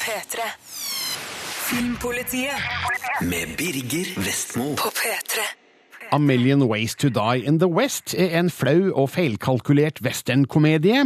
[0.00, 0.40] P3.
[1.70, 2.52] Filmpolitiet
[3.22, 4.76] med Birger Vestmo.
[4.76, 5.59] på P3.
[6.12, 11.04] A Million Ways to Die in the West er en flau og feilkalkulert westernkomedie.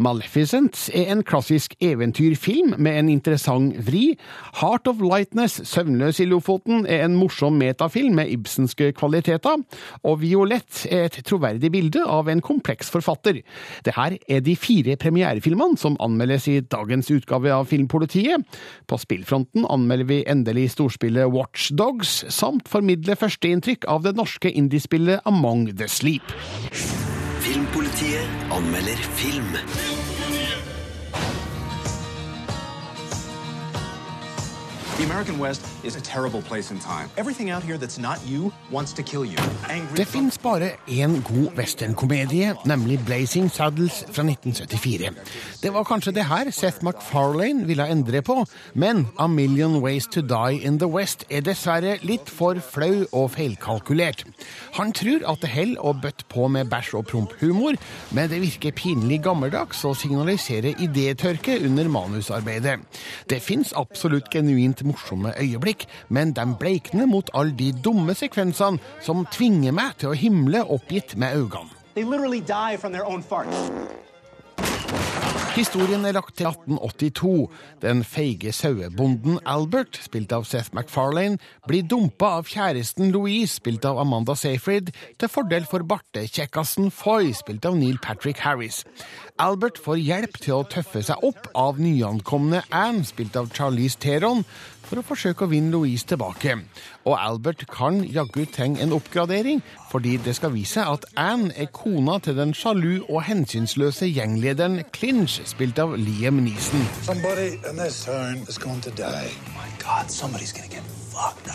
[0.00, 4.14] Maleficent er en klassisk eventyrfilm med en interessant vri.
[4.62, 9.60] Heart of Lightness, Søvnløs i Lofoten, er en morsom metafilm med ibsenske kvaliteter.
[10.08, 13.42] Og Violett er et troverdig bilde av en kompleks forfatter.
[13.84, 18.48] Det her er de fire premierefilmene som anmeldes i dagens utgave av Filmpolitiet.
[18.88, 25.20] På spillfronten anmelder vi endelig storspillet Watch Dogs, samt formidler førsteinntrykk av det norske indiespillet
[25.24, 26.22] Among the Sleep.
[27.40, 30.05] Filmpolitiet anmelder film.
[39.96, 45.10] Det fins bare én god westernkomedie, nemlig Blazing Saddles fra 1974.
[45.62, 48.38] Det var kanskje det her Seth MacFarlane ville endre på,
[48.74, 53.34] men A Million Ways to Die in the West er dessverre litt for flau og
[53.36, 54.24] feilkalkulert.
[54.80, 57.76] Han tror at det holder å bøtte på med bæsj og promp-humor,
[58.16, 62.80] men det virker pinlig gammeldags og signaliserer idétørke under manusarbeidet.
[63.28, 69.26] Det fins absolutt genuint morsomme øyeblikk, men de bleikner mot alle de dumme sekvensene som
[69.34, 71.72] tvinger meg til å himle oppgitt med øynene.
[75.56, 77.46] Historien er lagt til 1882.
[77.80, 83.96] Den feige sauebonden Albert, spilt av Seth MacFarlane, blir dumpa av kjæresten Louise, spilt av
[84.02, 88.82] Amanda Seyfried, til fordel for bartekjekkasen Foy, spilt av Neil Patrick Harris.
[89.40, 94.44] Albert får hjelp til å tøffe seg opp av nyankomne Anne, spilt av Charlize Theron,
[94.86, 96.56] for å forsøke å vinne Louise tilbake.
[97.06, 101.70] Og Albert kan jaggu trenge en oppgradering, fordi det skal vise seg at Anne er
[101.72, 106.84] kona til den sjalu og hensynsløse gjenglederen Clinch, spilt av Liam Neeson.
[111.16, 111.46] Up.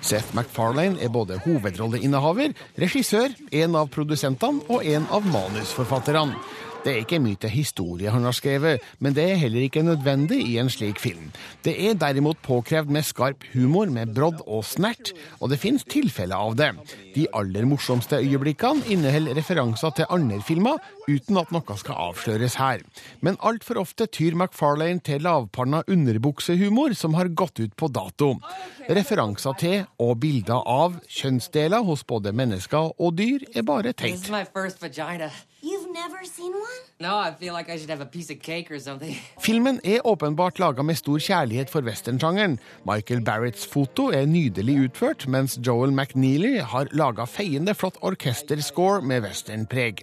[0.00, 6.38] Seth MacFarlane er både hovedrolleinnehaver, regissør, en av produsentene og en av manusforfatterne.
[6.84, 10.38] Det er ikke mye til historie han har skrevet, men det er heller ikke nødvendig
[10.46, 11.32] i en slik film.
[11.64, 16.38] Det er derimot påkrevd med skarp humor, med brodd og snert, og det finnes tilfeller
[16.38, 16.70] av det.
[17.16, 20.78] De aller morsomste øyeblikkene inneholder referanser til andre filmer,
[21.08, 22.86] uten at noe skal avsløres her.
[23.20, 28.36] Men altfor ofte tyr McFarlane til lavpanna underbuksehumor som har gått ut på dato.
[28.88, 34.22] Referanser til og bilder av kjønnsdeler hos både mennesker og dyr er bare teit.
[37.00, 39.14] No, like I should have a piece of cake or something.
[39.46, 42.58] Filmen er åpenbart laga med stor kjærlighet for westernsjangeren.
[42.86, 49.22] Michael Barretts foto er nydelig utført, mens Joel McNeely har laga feiende flott orkesterscore med
[49.22, 50.02] westernpreg.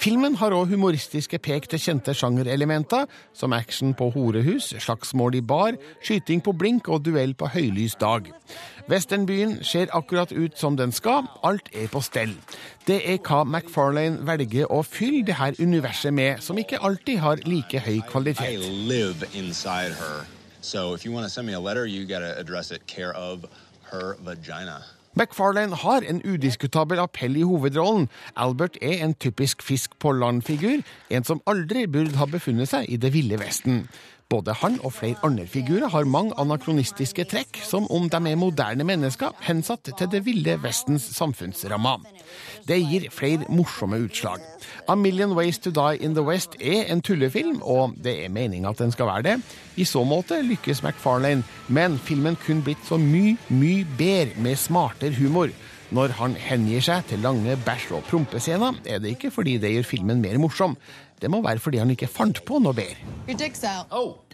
[0.00, 5.78] Filmen har òg humoristiske pek til kjente sjangerelementer, som action på horehus, slagsmål i bar,
[6.02, 8.32] skyting på blink og duell på høylys dag.
[8.90, 12.34] Westernbyen ser akkurat ut som den skal, alt er på stell.
[12.82, 17.42] Det er hva McFarlane velger å fylle det her universet med, som ikke alltid har
[17.46, 18.58] like høy I kvalitet.
[18.88, 20.26] live inside her.
[20.60, 23.12] So if you want to send me a letter, you got to address it care
[23.14, 23.44] of
[23.92, 24.82] her vagina.
[25.14, 28.08] McFarlane har en udiskutabel appell i hovedrollen.
[28.36, 32.96] Albert er en typisk fisk på land-figur, en som aldri burde ha befunnet seg i
[32.96, 33.84] det ville Vesten.
[34.32, 38.86] Både han og flere andre figurer har mange anakronistiske trekk, som om de er moderne
[38.88, 42.00] mennesker hensatt til det ville Vestens samfunnsrammer.
[42.64, 44.40] Det gir flere morsomme utslag.
[44.88, 48.72] A Million Ways to Die in the West er en tullefilm, og det er meninga
[48.72, 49.36] at den skal være det.
[49.76, 55.12] I så måte lykkes McFarlane, men filmen kunne blitt så mye, mye bedre med smartere
[55.18, 55.52] humor.
[55.92, 59.88] Når han hengir seg til lange bæsj- og prompescener, er det ikke fordi det gjør
[59.90, 60.76] filmen mer morsom.
[61.20, 62.96] Det må være fordi han ikke fant på noe bedre.
[63.92, 64.32] Out.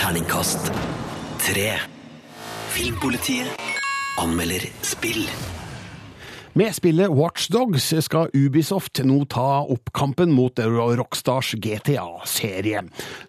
[0.00, 0.72] Terningkast
[1.44, 1.68] tre.
[2.72, 3.68] Filmpolitiet
[4.18, 5.26] anmelder spill.
[6.58, 12.80] Med spillet Watch Dogs skal Ubisoft nå ta opp kampen mot Rockstars GTA-serie.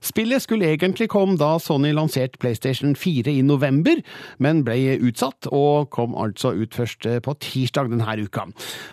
[0.01, 4.01] Spillet skulle egentlig komme da Sony lanserte PlayStation 4 i november,
[4.41, 8.47] men ble utsatt, og kom altså ut først på tirsdag denne uka.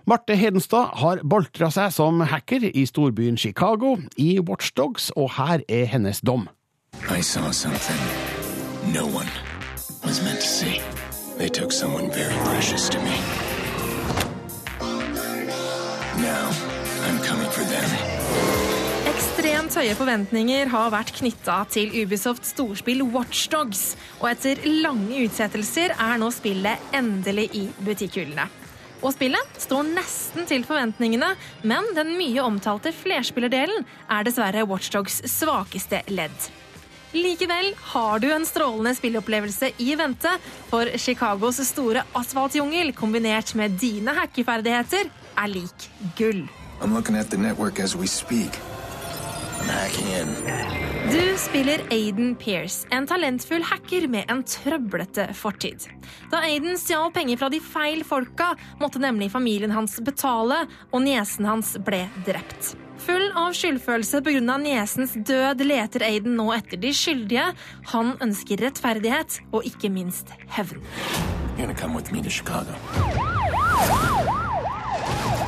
[0.05, 5.65] Marte Hedenstad har boltra seg som hacker i storbyen Chicago i Watch Dogs, og her
[5.65, 6.51] er hennes dom.
[7.09, 8.05] I saw something
[8.93, 9.33] no one
[10.05, 10.83] was meant to see.
[11.39, 13.46] They took someone very precious to me.
[16.17, 16.49] Now,
[17.05, 17.91] I'm coming for them.
[19.11, 23.83] Ekstremt høye forventninger har vært knytta til Ubisofts storspill Watchdogs,
[24.23, 28.47] og etter lange utsettelser er nå spillet endelig i butikkhyllene.
[29.05, 31.35] Og spillet står nesten til forventningene,
[31.69, 36.49] men den mye omtalte flerspillerdelen er dessverre Watchdogs svakeste ledd.
[37.13, 40.33] Likevel har du en strålende spillopplevelse i vente,
[40.73, 46.47] for Chicagos store asfaltjungel kombinert med dine hackeferdigheter er lik gull.
[46.81, 48.59] I'm looking at the network as we speak.
[49.61, 50.87] I'm hacking.
[51.11, 55.87] Du spiller Aiden Pierce, en talentfull hacker med en trøblete fortid.
[56.33, 58.51] Da Aiden stjal penger fra de feil folka,
[58.81, 62.75] måtte nemlig familien hans betale, og niesen hans ble drept.
[63.07, 64.59] Full av skyldfølelse pga.
[64.59, 67.53] niesens død leter Aiden nå etter de skyldige.
[67.93, 70.83] Han ønsker rettferdighet og ikke minst hevn.
[71.57, 72.75] You're gonna come with me to Chicago.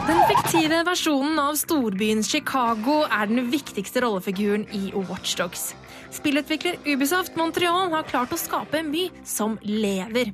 [0.08, 5.74] Den fiktive versjonen av storbyen Chicago er den viktigste rollefiguren i Watchdogs.
[6.16, 10.30] Spillutvikler Ubisoft Montreal har klart å skape en by som lever.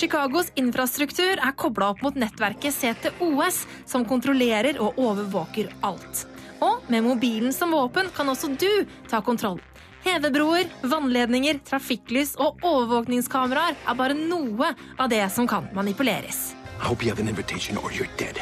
[0.00, 6.24] Chicagos infrastruktur er kobla opp mot nettverket CTOS, som kontrollerer og overvåker alt.
[6.64, 9.60] Og med mobilen som våpen kan også du ta kontroll.
[10.06, 16.54] Hevebroer, vannledninger, trafikklys og overvåkningskameraer er bare noe av det som kan manipuleres.
[16.80, 18.40] I hope you have an invitation or you're dead.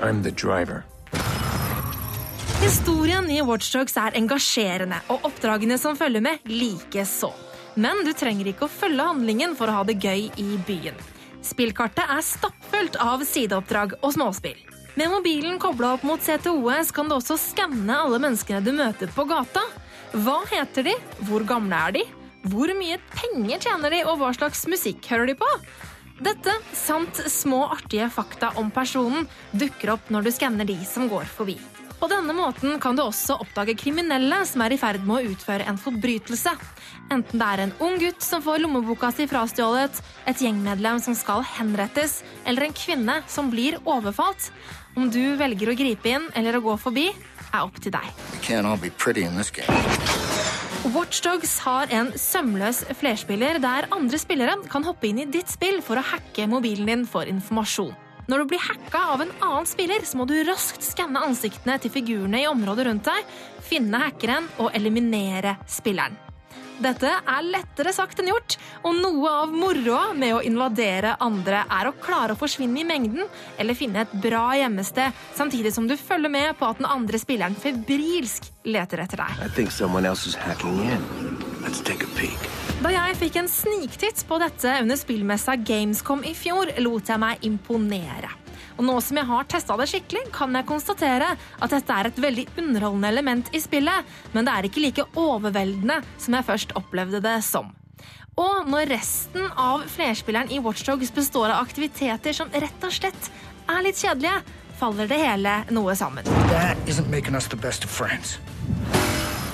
[0.00, 0.84] I'm the driver.
[2.62, 7.30] Historien i Watchdogs er engasjerende, og oppdragene som følger med, likeså.
[7.78, 10.98] Men du trenger ikke å følge handlingen for å ha det gøy i byen.
[11.46, 14.58] Spillkartet er stappfullt av sideoppdrag og småspill.
[14.98, 19.26] Med mobilen kobla opp mot CTOS kan du også skanne alle menneskene du møter på
[19.30, 19.62] gata.
[20.10, 20.96] Hva heter de?
[21.28, 22.02] Hvor gamle er de?
[22.48, 25.52] Hvor mye penger tjener de, og hva slags musikk hører de på?
[26.18, 31.28] Dette, samt små artige fakta om personen, dukker opp når du skanner de som går
[31.30, 31.54] forbi.
[31.98, 35.66] På denne måten kan du også oppdage kriminelle som er i ferd med å utføre
[35.66, 36.52] en forbrytelse.
[37.14, 41.42] Enten det er en ung gutt som får lommeboka si frastjålet, et gjengmedlem som skal
[41.56, 44.50] henrettes, eller en kvinne som blir overfalt.
[44.98, 47.08] Om du velger å gripe inn eller å gå forbi,
[47.48, 48.06] er opp til deg.
[50.86, 55.98] Watchdogs har en sømløs flerspiller der andre spillere kan hoppe inn i ditt spill for
[55.98, 57.90] å hacke mobilen din for informasjon.
[58.30, 61.90] Når du blir hacka av en annen spiller, så må du raskt skanne ansiktene til
[61.90, 66.27] figurene i området rundt deg, finne hackeren og eliminere spilleren.
[66.78, 68.54] Dette er lettere sagt enn gjort,
[68.86, 73.26] og noe av moroa med å invadere andre er å klare å forsvinne i mengden
[73.58, 77.58] eller finne et bra gjemmested, samtidig som du følger med på at den andre spilleren
[77.58, 79.30] febrilsk leter etter deg.
[82.78, 87.42] Da jeg fikk en sniktitt på dette under spillmessa Gamescom i fjor, lot jeg meg
[87.48, 88.30] imponere.
[88.78, 92.20] Og nå som jeg har testa det skikkelig, kan jeg konstatere at dette er et
[92.22, 97.20] veldig underholdende element i spillet, men det er ikke like overveldende som jeg først opplevde
[97.24, 97.72] det som.
[98.38, 103.30] Og når resten av flerspilleren i Watchdogs består av aktiviteter som rett og slett
[103.66, 104.44] er litt kjedelige,
[104.78, 106.28] faller det hele noe sammen.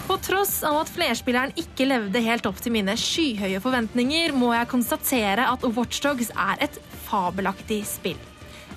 [0.05, 4.69] På tross av at flerspilleren ikke levde helt opp til mine skyhøye forventninger, må jeg
[4.69, 6.77] konstatere at Watchdogs er et
[7.09, 8.20] fabelaktig spill.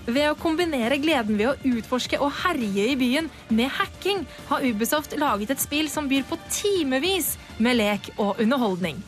[0.07, 5.17] Ved å kombinere gleden ved å utforske og herje i byen med hacking, har Ubisoft
[5.19, 9.01] laget et spill som byr på timevis med lek og underholdning.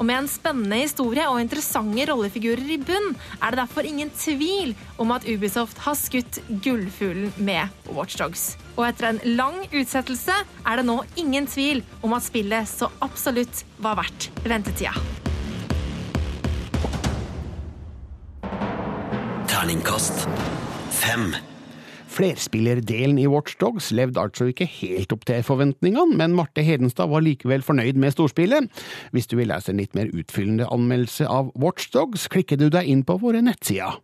[0.00, 4.74] Og med en spennende historie og interessante rollefigurer i bunn, er det derfor ingen tvil
[4.98, 8.56] om at Ubisoft har skutt gullfuglen med Watchdogs.
[8.74, 13.66] Og etter en lang utsettelse er det nå ingen tvil om at spillet så absolutt
[13.78, 14.96] var verdt ventetida.
[19.60, 20.26] Terningkast
[20.90, 21.49] fem.
[22.10, 27.22] Flerspillerdelen i Watch Dogs levde altså ikke helt opp til forventningene, men Marte Hedenstad var
[27.22, 28.66] likevel fornøyd med storspillet.
[29.14, 32.90] Hvis du vil lese en litt mer utfyllende anmeldelse av Watch Dogs, klikker du deg
[32.90, 34.00] inn på våre nettsider.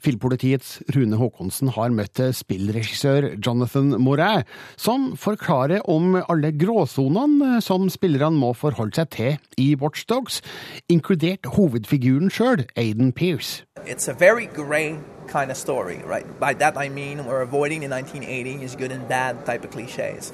[0.00, 4.46] Filmpolitiets Rune Haakonsen har møtt spillregissør Jonathan Moret,
[4.80, 10.40] som forklarer om alle gråsonene som spillerne må forholde seg til i Watch Dogs,
[10.88, 13.64] inkludert hovedfiguren sjøl, Aiden Pearce.
[13.86, 14.96] It's a very gray
[15.30, 16.26] kind of story, right?
[16.38, 20.32] By that I mean we're avoiding the 1980s good and bad type of cliches.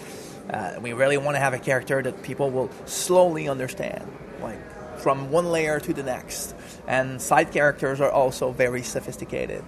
[0.50, 4.10] Uh, we really want to have a character that people will slowly understand,
[4.40, 4.58] like
[4.98, 6.54] from one layer to the next.
[6.86, 9.64] And side characters are also very sophisticated.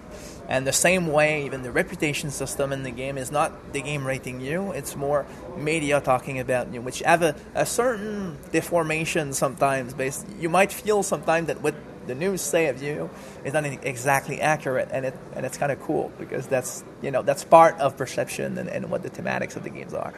[0.47, 4.05] And the same way, even the reputation system in the game is not the game
[4.05, 9.93] rating you, it's more media talking about you, which have a, a certain deformation sometimes.
[9.93, 11.75] Based, you might feel sometimes that what
[12.09, 13.09] the news say of you
[13.45, 17.21] is not exactly accurate, and it and it's kind of cool because that's you know
[17.29, 20.13] that's part of perception and, and what the thematics of the games are.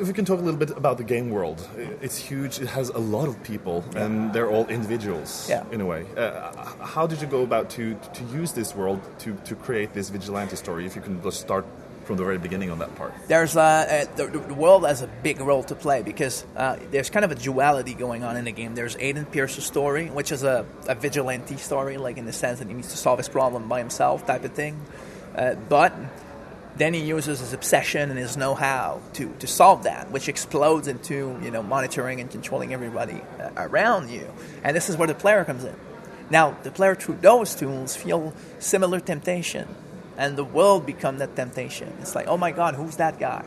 [0.00, 1.58] if we can talk a little bit about the game world,
[2.06, 2.54] it's huge.
[2.64, 5.64] It has a lot of people, and they're all individuals Yeah.
[5.74, 6.02] in a way.
[6.16, 6.50] Uh,
[6.94, 7.84] how did you go about to
[8.18, 10.82] to use this world to to create this vigilante story?
[10.86, 11.64] If you can just start
[12.04, 13.14] from the very beginning on that part.
[13.28, 17.10] there's uh, uh, the, the world has a big role to play because uh, there's
[17.10, 18.74] kind of a duality going on in the game.
[18.74, 22.68] There's Aiden Pierce's story, which is a, a vigilante story, like in the sense that
[22.68, 24.80] he needs to solve his problem by himself, type of thing.
[25.34, 25.94] Uh, but
[26.76, 31.38] then he uses his obsession and his know-how to, to solve that, which explodes into
[31.42, 34.26] you know monitoring and controlling everybody uh, around you.
[34.64, 35.74] And this is where the player comes in.
[36.30, 39.68] Now, the player through those tools feel similar temptation,
[40.16, 41.92] and the world become that temptation.
[42.00, 43.44] It's like, oh my God, who's that guy?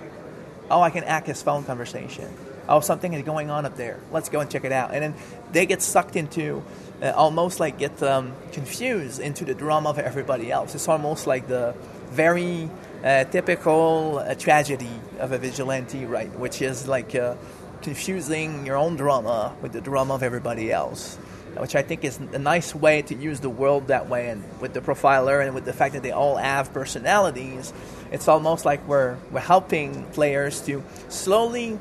[0.69, 2.29] Oh, I can act his phone conversation.
[2.67, 3.99] Oh, something is going on up there.
[4.11, 4.91] Let's go and check it out.
[4.93, 5.13] And then
[5.51, 6.63] they get sucked into,
[7.01, 10.73] uh, almost like get um, confused into the drama of everybody else.
[10.73, 11.75] It's almost like the
[12.09, 12.69] very
[13.03, 16.31] uh, typical uh, tragedy of a vigilante, right?
[16.39, 17.35] Which is like uh,
[17.83, 21.19] confusing your own drama with the drama of everybody else
[21.57, 24.29] which I think is a nice way to use the world that way.
[24.29, 27.73] And with the profiler and with the fact that they all have personalities,
[28.11, 31.79] it's almost like we're, we're helping players to slowly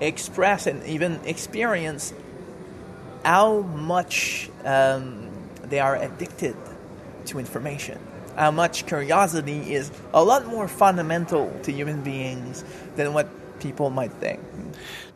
[0.00, 2.12] express and even experience
[3.24, 5.28] how much um,
[5.62, 6.56] they are addicted
[7.26, 7.98] to information.
[8.36, 12.64] How much curiosity is a lot more fundamental to human beings
[12.96, 13.28] than what
[13.60, 14.40] people might think.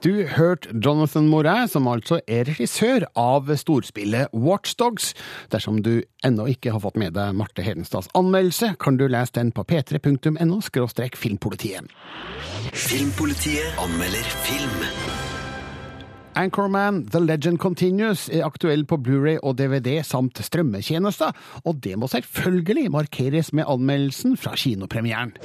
[0.04, 5.14] Du hørte Jonathan Moret, som altså er regissør av storspillet Watchdogs.
[5.52, 9.52] Dersom du ennå ikke har fått med deg Marte Hedenstads anmeldelse, kan du lese den
[9.52, 10.60] på p3.no
[11.16, 11.88] filmpolitiet.
[12.72, 14.84] Filmpolitiet anmelder film.
[16.34, 21.30] Anchorman The Legend Continues er aktuell på Blu-ray og DVD samt strømmetjenester,
[21.64, 25.36] og det må selvfølgelig markeres med anmeldelsen fra kinopremieren.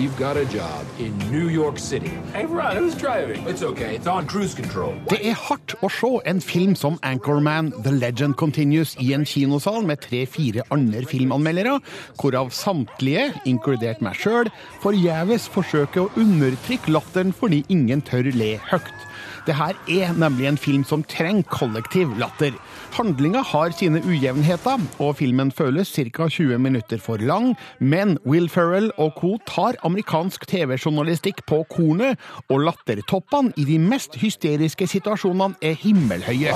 [0.00, 2.12] We've got a job in New York City.
[2.32, 3.46] Hey, Ron, who's driving?
[3.46, 3.96] It's okay.
[3.96, 4.94] It's on cruise control.
[5.10, 9.84] Det er hardt å se en film som Anchorman The Legend Continues i en kinosal
[9.84, 11.76] med tre-fire andre filmanmeldere,
[12.16, 14.48] hvorav samtlige, inkludert meg sjøl,
[14.80, 19.04] forgjeves forsøker å undertrykke latteren fordi ingen tør le høyt.
[19.44, 22.56] Det her er nemlig en film som trenger kollektiv latter.
[23.00, 26.26] Handlinga har sine ujevnheter, og filmen føles ca.
[26.28, 29.38] 20 minutter for lang, men Will Ferrell og co.
[29.48, 36.52] tar amerikansk TV-journalistikk på kornet, og lattertoppene i de mest hysteriske situasjonene er himmelhøye.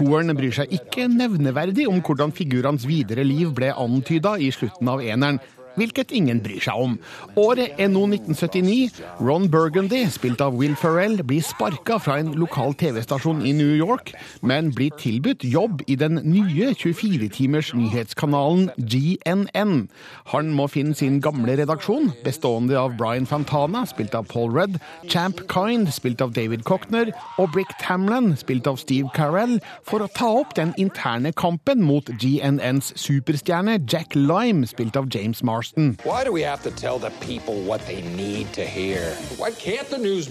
[0.00, 5.04] Toeren bryr seg ikke nevneverdig om hvordan figurenes videre liv ble antyda i slutten av
[5.04, 5.42] eneren
[5.76, 6.96] hvilket ingen bryr seg om.
[7.38, 9.02] Året er nå 1979.
[9.20, 14.12] Ron Burgundy, spilt av Will Ferrell, blir sparka fra en lokal TV-stasjon i New York,
[14.40, 19.86] men blir tilbudt jobb i den nye 24-timers nyhetskanalen GNN.
[20.32, 24.80] Han må finne sin gamle redaksjon, bestående av Brian Fantana, spilt av Paul Rudd,
[25.12, 30.10] Champ Kind, spilt av David Cochner, og Brick Tamlin, spilt av Steve Carell, for å
[30.16, 35.65] ta opp den interne kampen mot GNNs superstjerne Jack Lime, spilt av James Marston.
[36.04, 39.00] Why do we have to tell the people what they need to hear?
[39.38, 40.26] Why can't the news?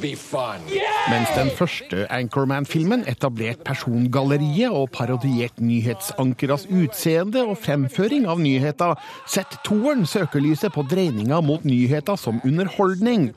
[1.10, 8.96] Mens den første Anchorman-filmen etablerte persongalleriet og parodierte nyhetsankeras utseende og fremføring av nyheter,
[9.27, 13.32] setter toeren søkelyset på dreininga mot nyheter som underholdning.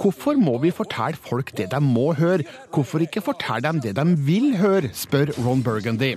[0.00, 2.46] Hvorfor må vi fortelle folk det de må høre?
[2.72, 6.14] Hvorfor ikke fortelle dem det de vil høre, spør Ron Burgundy.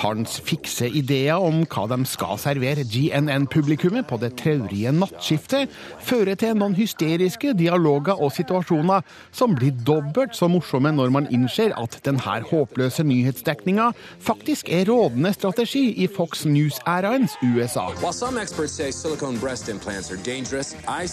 [0.00, 5.70] Hans fikse ideer om hva de skal servere GNN-publikummet på det traurige nattskiftet,
[6.02, 11.76] fører til noen hysteriske dialoger og situasjoner som blir dobbelt så morsomme når man innser
[11.78, 17.86] at denne håpløse nyhetsdekninga faktisk er rådende strategi i Fox News-æraens USA.
[18.02, 21.06] While some experts say silicone breast implants are dangerous, I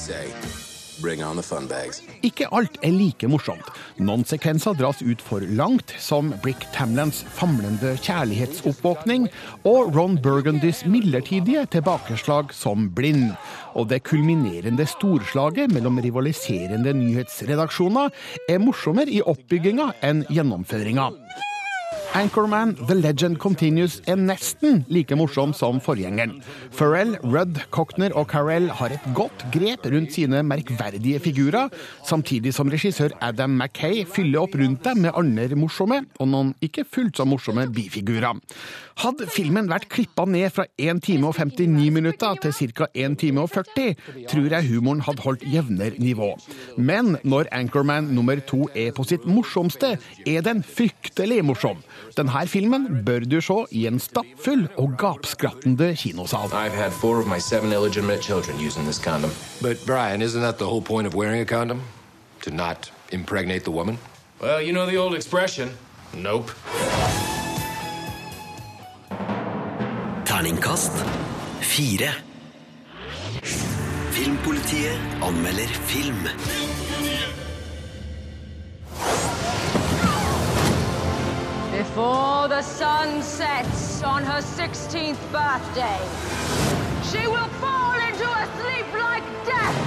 [2.25, 3.69] Ikke alt er like morsomt.
[4.01, 9.27] Noen sekvenser dras ut for langt, som Brick Tamlands famlende kjærlighetsoppvåkning
[9.69, 13.35] og Ron Burgundys midlertidige tilbakeslag som blind.
[13.77, 18.09] Og det kulminerende storslaget mellom rivaliserende nyhetsredaksjoner
[18.49, 21.11] er morsommere i oppbygginga enn gjennomføringa.
[22.13, 26.37] Anchorman The Legend Continues er nesten like morsom som forgjengeren.
[26.73, 31.69] Pharrell, Rudd, Cochner og Carell har et godt grep rundt sine merkverdige figurer,
[32.07, 36.87] samtidig som regissør Adam Mackay fyller opp rundt dem med andre morsomme, og noen ikke
[36.89, 38.39] fullt så morsomme bifigurer.
[38.97, 42.87] Hadde filmen vært klippa ned fra 1 time og 59 minutter til ca.
[42.97, 43.93] 1 time og 40,
[44.31, 46.31] tror jeg humoren hadde holdt jevnere nivå.
[46.77, 51.83] Men når Anchorman nummer to er på sitt morsomste, er den fryktelig morsom.
[52.17, 56.49] Denne filmen bør du se i en stappfull og gapskrattende kinosal.
[56.53, 59.31] I've had four of my seven illegitimate children using this condom.
[59.61, 61.81] But Brian, isn't that the whole point of wearing a condom?
[62.41, 63.97] To not impregnate the woman?
[64.41, 65.69] Well, you know the old expression.
[66.13, 66.51] Nope.
[70.25, 70.91] Terningkast
[71.61, 72.13] fire.
[74.11, 76.27] Filmpolitiet anmelder film.
[81.97, 86.01] Before the sun sets on her 16th birthday,
[87.09, 89.79] she will fall into a sleep like death.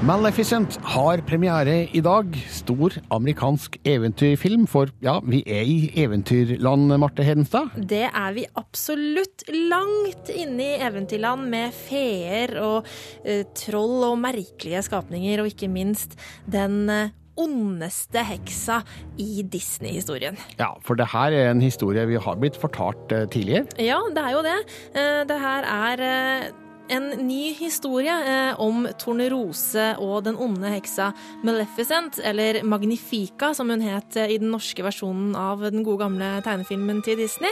[0.00, 2.38] Maleficent har premiere i dag.
[2.48, 7.76] Stor amerikansk eventyrfilm, for ja, vi er i eventyrland, Marte Hedenstad.
[7.76, 9.44] Det er vi absolutt.
[9.52, 16.16] Langt inne i eventyrland med feer og uh, troll og merkelige skapninger, og ikke minst
[16.48, 18.80] den eh, ondeste heksa
[19.18, 20.36] i Disney-historien.
[20.58, 23.66] Ja, for det her er en historie vi har blitt fortalt eh, tidligere.
[23.82, 24.58] Ja, det er jo det.
[24.94, 26.50] Eh, Det her er eh,
[26.94, 28.12] en ny historie
[28.60, 31.12] om Tornerose og den onde heksa
[31.42, 37.00] Maleficent, eller Magnifica, som hun het i den norske versjonen av den gode gamle tegnefilmen
[37.02, 37.48] til Disney.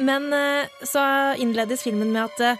[0.00, 0.32] Men
[0.88, 2.56] så innledes filmen med at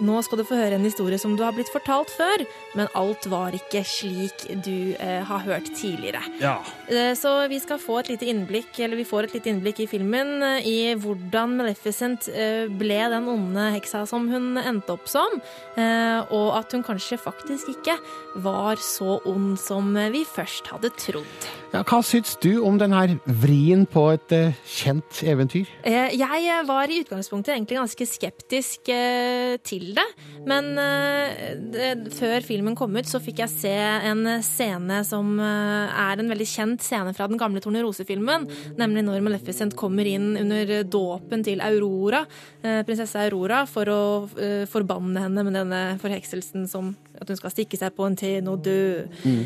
[0.00, 2.44] nå skal du få høre en historie som du har blitt fortalt før,
[2.76, 6.20] men alt var ikke slik du eh, har hørt tidligere.
[6.42, 6.58] Ja.
[6.88, 9.88] Eh, Så vi skal få et lite innblikk, eller vi får et lite innblikk i
[9.90, 15.38] filmen eh, i hvordan Maleficent eh, ble den onde heksa som hun endte opp som,
[15.76, 17.96] eh, og at hun kanskje faktisk ikke
[18.44, 21.48] var så ond som vi først hadde trodd.
[21.72, 24.32] Ja, hva syns du om denne vrien på et
[24.68, 25.66] kjent eventyr?
[25.84, 29.56] Eh, Jeg var i utgangspunktet egentlig ganske skeptisk eh,
[29.86, 30.06] til det,
[30.48, 33.74] men eh, det, før filmen kom ut, så fikk jeg se
[34.10, 39.24] en scene som eh, er en veldig kjent scene fra den gamle Tornerose-filmen, nemlig når
[39.26, 42.24] Maleficent kommer inn under dåpen til Aurora,
[42.62, 44.02] eh, prinsesse Aurora, for å
[44.40, 48.48] eh, forbanne henne med denne forhekselsen som at hun skal stikke seg på en tenn
[48.52, 49.06] og dø.
[49.24, 49.44] Mm.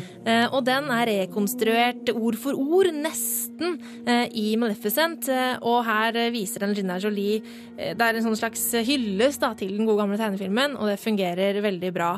[0.51, 5.29] og den er rekonstruert ord for ord, nesten, eh, i Maleficent.
[5.31, 7.41] Eh, og her viser den Gina Jolie
[7.77, 10.99] eh, Det er en sånn slags hyllest da, til den gode gamle tegnefilmen, og det
[11.01, 12.11] fungerer veldig bra.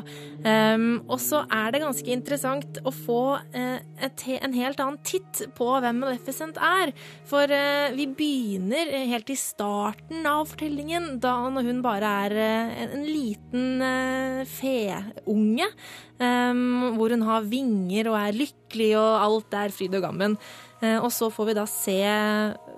[0.44, 5.44] Um, og så er det ganske interessant å få uh, et, en helt annen titt
[5.56, 6.94] på hvem Maleficent er.
[7.28, 12.36] For uh, vi begynner eh, helt i starten av fortellingen, da når hun bare er
[12.38, 15.70] uh, en, en liten feunge.
[16.14, 20.36] Um, hvor hun har vinger og er lykkelig, og alt er fryd og gammen.
[20.82, 21.98] Eh, og så får vi da se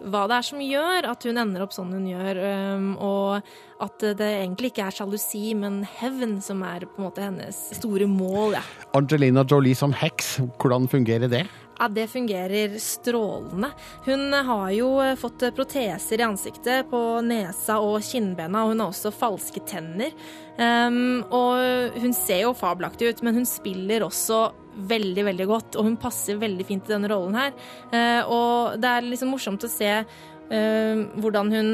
[0.07, 2.41] hva det er som gjør at hun ender opp sånn hun gjør,
[2.77, 7.25] um, og at det egentlig ikke er sjalusi, men hevn som er på en måte
[7.25, 8.59] hennes store mål.
[8.59, 8.65] Ja.
[8.97, 11.47] Angelina Jolie som heks, hvordan fungerer det?
[11.77, 13.69] Ja, det fungerer strålende.
[14.07, 19.13] Hun har jo fått proteser i ansiktet, på nesa og kinnbena, og hun har også
[19.13, 20.15] falske tenner.
[20.57, 25.89] Um, og hun ser jo fabelaktig ut, men hun spiller også veldig, veldig godt, og
[25.89, 27.55] hun passer veldig fint i denne rollen her.
[27.93, 31.71] Eh, og det er liksom morsomt å se eh, hvordan hun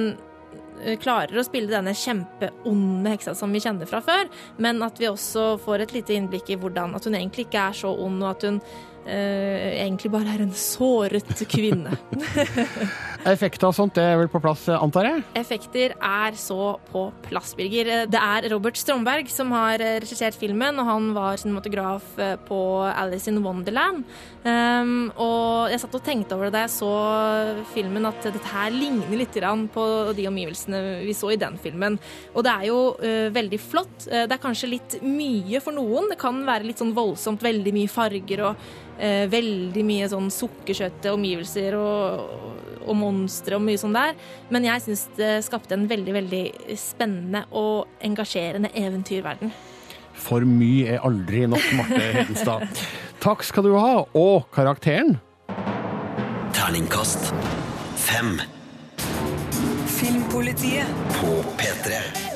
[0.84, 4.30] eh, klarer å spille denne kjempeonde heksa som vi kjenner fra før,
[4.62, 7.82] men at vi også får et lite innblikk i hvordan at hun egentlig ikke er
[7.82, 8.62] så ond, og at hun
[9.06, 11.96] egentlig bare er en såret kvinne.
[13.32, 15.22] Effekter og sånt det er vel på plass, antar jeg?
[15.38, 18.08] Effekter er så på plass, Birger.
[18.10, 22.58] Det er Robert Stromberg som har regissert filmen, og han var cinematograf eh, på
[22.90, 24.02] Alice in Wonderland.
[24.42, 26.92] Um, og jeg satt og tenkte over det da jeg så
[27.76, 29.38] filmen, at dette her ligner litt
[29.72, 29.84] på
[30.16, 31.98] de omgivelsene vi så i den filmen.
[32.34, 34.08] Og det er jo uh, veldig flott.
[34.08, 36.10] Eh, det er kanskje litt mye for noen.
[36.10, 41.12] Det kan være litt sånn voldsomt, veldig mye farger og eh, veldig mye sånn sukkersøte
[41.14, 42.22] omgivelser og,
[42.82, 44.16] og monstre og mye sånn der.
[44.52, 46.42] Men jeg syns det skapte en veldig, veldig
[46.80, 49.52] spennende og engasjerende eventyrverden.
[50.22, 52.66] For mye er aldri nok, Marte Hedenstad.
[53.22, 54.02] Takk skal du ha.
[54.18, 55.16] Og karakteren?
[56.52, 57.32] Terningkast
[57.96, 58.36] fem.
[59.86, 62.31] Filmpolitiet På P3.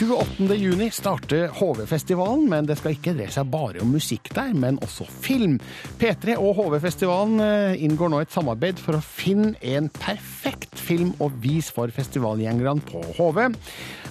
[0.00, 0.54] 28.
[0.56, 5.04] juni starter HV-festivalen, men det skal ikke dreie seg bare om musikk der, men også
[5.04, 5.58] film.
[6.00, 11.28] P3 og HV-festivalen eh, inngår nå et samarbeid for å finne en perfekt film å
[11.44, 13.42] vise for festivalgjengerne på HV.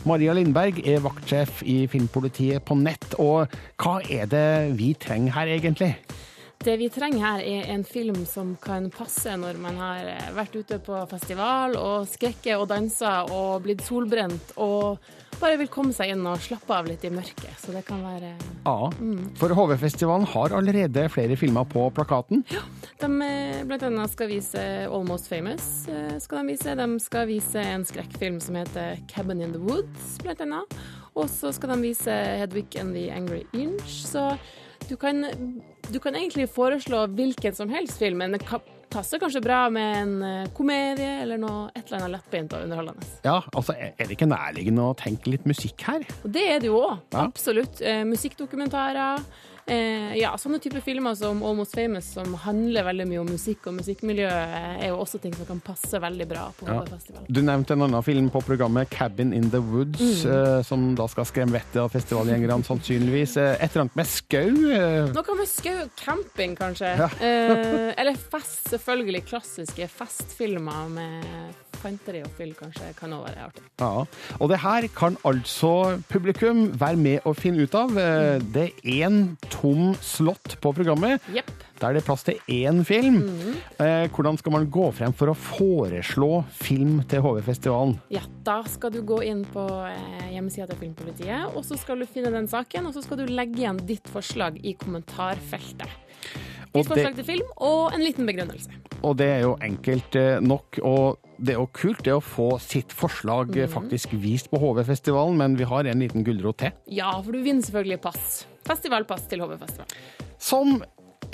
[0.05, 3.49] Maria Lindberg er vaktsjef i Filmpolitiet på nett, og
[3.81, 4.47] hva er det
[4.77, 5.95] vi trenger her egentlig?
[6.59, 10.57] Det vi trenger her, er en film som kan passe når man har eh, vært
[10.59, 14.99] ute på festival og skrekket og dansa og blitt solbrent og
[15.39, 17.53] bare vil komme seg inn og slappe av litt i mørket.
[17.63, 18.33] Så det kan være
[18.65, 19.29] Ja, Mm.
[19.39, 22.43] for HV-festivalen har allerede flere filmer på plakaten.
[22.51, 22.59] Ja,
[22.99, 24.59] De eh, blant annet skal vise
[24.91, 25.87] Almost Famous.
[25.87, 26.75] eh, skal De vise.
[26.75, 30.75] De skal vise en skrekkfilm som heter Cabin in the Woods, blant annet.
[31.15, 34.03] Og så skal de vise Hedwig and the Angry Inch.
[34.11, 34.37] Så
[34.89, 35.23] du kan,
[35.91, 38.43] du kan egentlig foreslå hvilken som helst film, men det
[38.89, 43.09] passer kanskje bra med en eh, komedie eller noe, et eller annet lettbeint og underholdende.
[43.25, 46.05] Ja, altså, er det ikke nærliggende å tenke litt musikk her?
[46.23, 46.97] Og det er det jo òg.
[47.13, 47.27] Ja.
[47.27, 47.83] Absolutt.
[47.85, 49.21] Eh, musikkdokumentarer.
[49.69, 53.75] Eh, ja, sånne typer filmer som Almost Famous, som handler veldig mye om musikk og
[53.77, 56.79] musikkmiljø, er jo også ting som kan passe veldig bra på Ja.
[56.79, 57.25] HV-festival.
[57.29, 60.57] Du nevnte en annen film på programmet, 'Cabin in the Woods', Mm.
[60.57, 63.37] eh, som da skal skremme vettet av festivalgjengerne, sannsynligvis.
[63.37, 64.71] Eh, Et eller annet med skau.
[64.71, 66.97] eh, Noe med skau camping, kanskje.
[66.97, 67.09] Ja.
[67.21, 69.25] eh, eller fest, selvfølgelig.
[69.25, 71.23] Klassiske festfilmer med
[71.79, 73.61] fanteri og fyll, kanskje, kan òg være artig.
[73.79, 74.05] Ja,
[74.41, 77.97] og det her kan altså publikum være med å finne ut av.
[77.97, 81.49] Eh, Det er én tom slott på programmet, Yep.
[81.79, 83.19] der det er plass til én film.
[83.25, 83.55] Mhm.
[83.79, 87.97] Eh, Hvordan skal man gå frem for å foreslå film til HV-festivalen?
[88.09, 92.05] Ja, da skal du gå inn på eh, hjemmesida til Filmpolitiet, og så skal du
[92.05, 95.87] finne den saken, og så skal du legge igjen ditt forslag i kommentarfeltet.
[96.73, 98.69] Og Ditt det- forslag til film og en liten begrunnelse.
[99.01, 102.59] Og det er jo enkelt eh, nok, og det er jo kult det å få
[102.59, 103.69] sitt forslag mm.
[103.71, 106.71] Faktisk vist på HV-festivalen, men vi har en liten gulrot til.
[106.91, 108.45] Ja, for du vinner selvfølgelig pass.
[108.69, 109.99] Festivalpass til HV-festival.
[110.39, 110.79] Som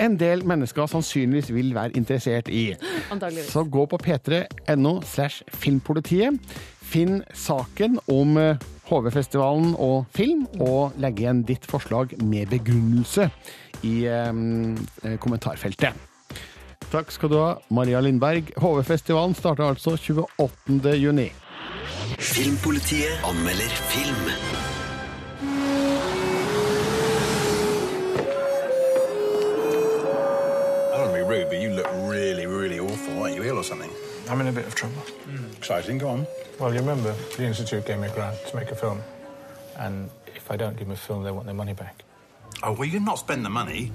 [0.02, 2.70] en del mennesker sannsynligvis vil være interessert i.
[3.12, 3.52] Antageligvis.
[3.52, 6.40] Så gå på p3.no slash filmpolitiet.
[6.86, 13.30] Finn saken om eh, HV-festivalen og film, og legg igjen ditt forslag med begrunnelse
[13.86, 15.96] i eh, kommentarfeltet.
[16.86, 18.52] Takk skal du ha, Maria Lindberg.
[18.62, 20.94] HV-festivalen starter altså 28.
[21.00, 21.32] juni.
[22.22, 24.55] Filmpolitiet anmelder film.
[34.28, 35.02] I'm in a bit of trouble.
[35.56, 36.26] Exciting, go on.
[36.58, 39.00] Well, you remember the Institute gave me a grant to make a film.
[39.78, 42.02] And if I don't give them a film, they want their money back.
[42.62, 43.92] Oh, well, you not spend the money.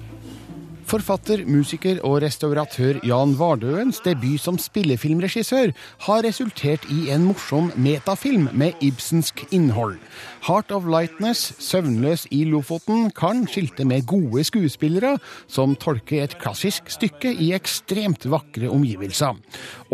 [0.86, 5.70] Forfatter, musiker og restauratør Jan Vardøens debut som spillefilmregissør
[6.06, 10.00] har resultert i en morsom metafilm med ibsensk innhold.
[10.42, 15.12] Heart of Lightness, Søvnløs i Lofoten, kan skilte med gode skuespillere
[15.46, 19.38] som tolker et klassisk stykke i ekstremt vakre omgivelser.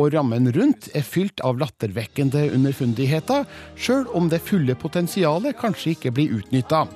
[0.00, 3.44] Og rammen rundt er fylt av lattervekkende underfundigheter,
[3.76, 6.86] sjøl om det fulle potensialet kanskje ikke blir utnytta.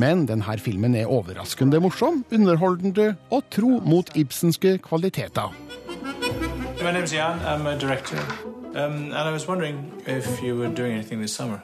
[0.00, 5.52] Men denne filmen er overraskende morsom, underholdende og tro mot ibsenske kvaliteter.
[6.80, 7.38] My name's Jan.
[7.44, 8.18] I'm a director.
[8.74, 11.60] Um, and I was wondering if you were doing anything this summer.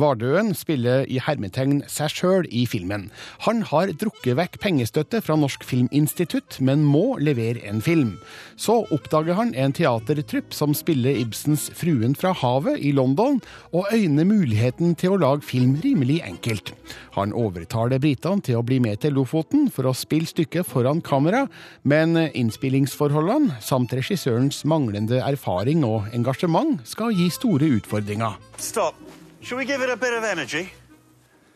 [0.00, 3.08] Vardøen spiller i hermetegn seg sjøl i filmen.
[3.46, 8.16] Han har drukket vekk pengestøtte fra Norsk Filminstitutt, men må levere en film.
[8.56, 13.40] Så oppdager han en teatertrupp som spiller Ibsens Fruen fra havet i London,
[13.74, 16.74] og øyner muligheten til å lage film rimelig enkelt.
[17.16, 21.44] Han overtaler britene til å bli med til Lofoten for å spille stykket foran kamera,
[21.82, 28.40] men innspillingsforholdene, samt regissørens manglende erfaring og engasjement, skal gi store utfordringer.
[28.58, 29.23] Stop.
[29.44, 30.72] Shall we give it a bit of energy?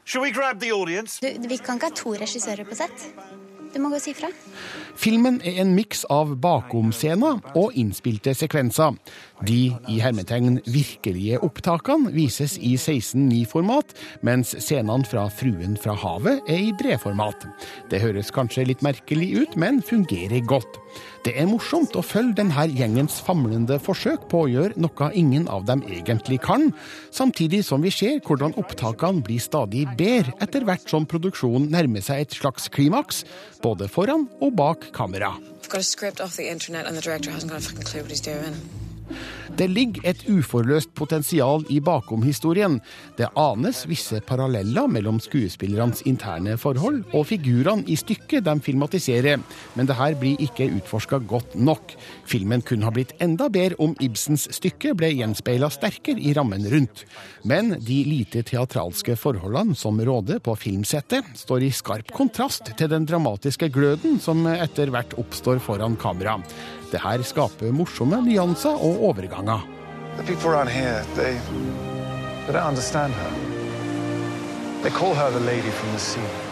[0.04, 1.20] Shall we grab the audience?
[1.20, 3.04] Du, vi kan ikke ha to regissører på sett.
[3.72, 4.28] Du må gå og si fra.
[4.96, 8.92] Filmen er en miks av bakomscener og innspilte sekvenser.
[9.46, 13.92] De i hermetegn virkelige opptakene vises i 16.9-format,
[14.26, 17.46] mens scenene fra Fruen fra havet er i bredformat.
[17.90, 20.80] Det høres kanskje litt merkelig ut, men fungerer godt.
[21.26, 25.66] Det er morsomt å følge denne gjengens famlende forsøk på å gjøre noe ingen av
[25.68, 26.70] dem egentlig kan,
[27.14, 32.24] samtidig som vi ser hvordan opptakene blir stadig bedre etter hvert som produksjonen nærmer seg
[32.24, 33.22] et slags klimaks,
[33.62, 35.36] både foran og bak kamera.
[35.62, 38.87] I've got a script off the internet and the director hasn't got a fucking clue.
[39.58, 42.78] Det ligger et uforløst potensial i bakomhistorien.
[43.18, 49.42] Det anes visse paralleller mellom skuespillernes interne forhold og figurene i stykket de filmatiserer,
[49.74, 51.94] men det her blir ikke utforska godt nok.
[52.28, 57.04] Filmen kunne ha blitt enda bedre om Ibsens stykke ble gjenspeila sterkere i rammen rundt.
[57.48, 63.06] Men de lite teatralske forholdene som råder på filmsettet, står i skarp kontrast til den
[63.08, 66.38] dramatiske gløden som etter hvert oppstår foran kamera.
[66.92, 69.60] Det her skaper morsomme nyanser og overganger.
[70.68, 71.34] Here, they,
[72.46, 72.60] they
[73.14, 73.30] her.
[74.82, 76.47] They call her the lady from the sea.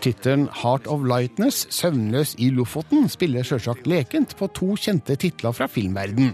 [0.00, 5.66] Tittelen Heart of Lightness, Søvnløs i Lofoten, spiller sjølsagt lekent på to kjente titler fra
[5.68, 6.30] filmverden.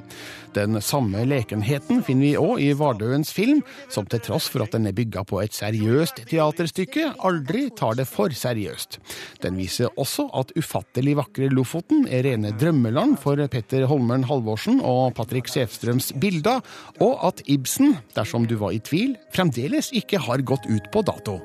[0.55, 4.87] Den samme lekenheten finner vi òg i Vardøens film, som til tross for at den
[4.87, 9.00] er bygga på et seriøst teaterstykke, aldri tar det for seriøst.
[9.42, 15.16] Den viser også at ufattelig vakre Lofoten er rene drømmeland for Petter Holmern Halvorsen og
[15.18, 16.62] Patrick Sæfstrøms bilder,
[17.02, 21.40] og at Ibsen, dersom du var i tvil, fremdeles ikke har gått ut på dato.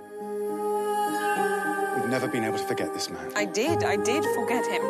[1.95, 3.31] We've never been able to forget this man.
[3.35, 4.81] I did, I did forget him.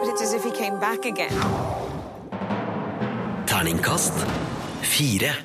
[0.00, 1.32] But it's as if he came back again.
[3.46, 4.14] Terningkast
[4.82, 5.36] fire.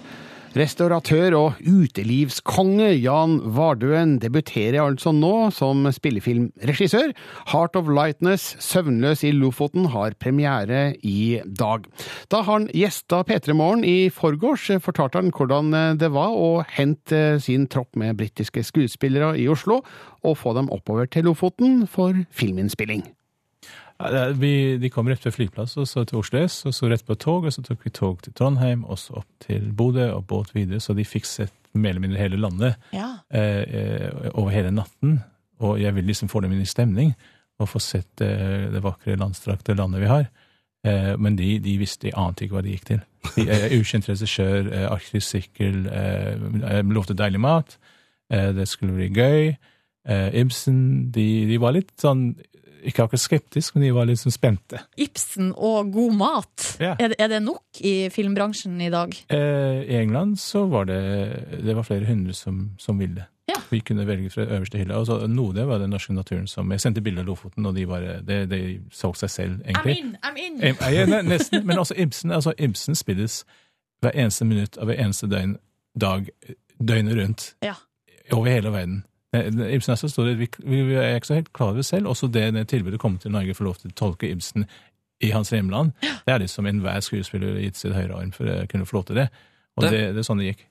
[0.58, 7.14] Restauratør og utelivskonge Jan Vardøen debuterer altså nå som spillefilmregissør.
[7.52, 11.86] Heart of Lightness, Søvnløs i Lofoten, har premiere i dag.
[12.34, 15.70] Da han gjesta P3 Morgen i forgårs, fortalte han hvordan
[16.02, 19.84] det var å hente sin tropp med britiske skuespillere i Oslo,
[20.26, 23.06] og få dem oppover til Lofoten for filminnspilling.
[24.00, 27.04] Ja, vi, de kom rett ved flyplass, og så til Oslo S, og så rett
[27.08, 30.24] på tog, og så tok vi tog til Trondheim, og så opp til Bodø, og
[30.30, 33.10] båt videre, så de fikk sett mer eller mindre hele landet Ja.
[33.30, 35.20] eh, eh, over hele natten.
[35.60, 37.12] Og jeg vil liksom få dem inn i stemning,
[37.60, 40.30] og få sett eh, det vakre, landstrakte landet vi har.
[40.88, 43.02] Eh, men de, de visste, de ante ikke hva de gikk til.
[43.36, 47.76] De er ukjent regissør, eh, arktisk sykkel, eh, lovte deilig mat,
[48.32, 49.52] eh, det skulle bli gøy.
[50.10, 52.30] Eh, Ibsen, de, de var litt sånn
[52.84, 54.80] ikke akkurat skeptisk, men de var litt sånn spente.
[54.98, 56.68] Ibsen og god mat.
[56.80, 56.96] Ja.
[57.00, 59.14] Er, det- er det nok i filmbransjen i dag?
[59.30, 61.00] Eh, I England så var det,
[61.66, 63.26] det var flere hundre som, som ville.
[63.72, 64.96] Vi kunne velge fra øverste hylle.
[64.96, 67.74] Og så noe det var den norske naturen som Jeg sendte bilde av Lofoten, og
[67.76, 68.60] de, bare, de, de
[68.94, 69.96] så seg selv, egentlig.
[69.96, 70.94] I'm in, I'm in!
[70.94, 72.32] Ja, ne- nesten, men også Ibsen.
[72.32, 73.44] Altså, Ibsen spilles
[74.02, 75.58] hver eneste minutt av hver eneste døgn,
[76.00, 76.30] dag,
[76.80, 77.48] døgnet rundt.
[77.66, 77.74] Ja.
[78.32, 79.04] Over hele verden.
[79.34, 82.08] Ibsen er så stor, vi, vi vi er ikke så helt klar over selv.
[82.10, 84.66] Også det, det tilbudet komme til Norge for lov til å tolke Ibsen
[85.22, 85.92] i hans hjemland.
[86.02, 89.16] Det er liksom enhver skuespiller gitt sitt høyre arm for å kunne få lov til
[89.22, 89.30] det.
[89.78, 90.66] Og Det- det, er sånn det gikk.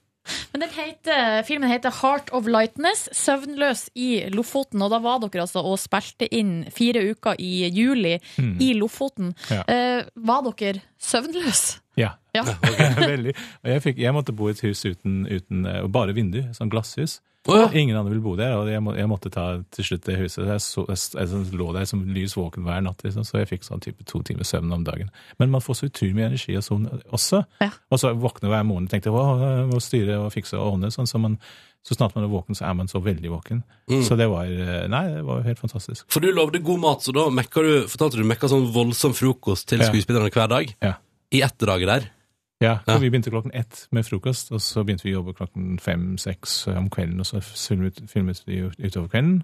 [0.52, 4.82] Men den heter, filmen heter Heart of Lightness, Søvnløs i Lofoten.
[4.82, 8.58] Og da var dere altså og spilte inn fire uker i juli Mm.
[8.60, 9.34] i Lofoten.
[9.50, 9.62] Ja.
[9.68, 11.78] Eh, var dere søvnløse?
[11.96, 12.10] Ja.
[12.34, 12.42] Ja.
[13.14, 13.32] Veldig.
[13.64, 16.68] Og jeg, fikk, jeg måtte bo i et hus uten, uten eh, bare vindu, sånn
[16.70, 17.20] glasshus.
[17.48, 20.44] Ingen andre ville bo der, og jeg, må, jeg måtte ta til slutt det huset.
[20.44, 23.64] Jeg, så, jeg, jeg, lå der som lys våken hver natt, liksom, så jeg fikk
[23.64, 25.08] sånn type to timer søvn om dagen.
[25.40, 26.84] Men man får så utrolig mye energi og sånn
[27.14, 27.44] også.
[27.64, 31.08] Og så våkne hver morgen og tenkte jeg må styre og fikse og ordne, sånn,
[31.08, 31.38] så, man,
[31.86, 33.64] så snart man er våken, så er man så veldig våken.
[33.88, 34.04] Mm.
[34.04, 36.04] Så det var, eh, nei, det var helt fantastisk.
[36.12, 39.70] For du lovde god mat, så da mekka du, fortalte du mekka sånn voldsom frokost
[39.72, 39.88] til Ja.
[39.88, 40.76] skuespillerne hver dag.
[40.84, 40.94] Ja.
[41.32, 42.10] I etterdaget der.
[42.60, 45.78] Ja, for vi begynte klokken ett med frokost, og så begynte vi å jobbe klokken
[45.78, 49.42] fem-seks om kvelden, og så filmet, filmet vi utover kvelden.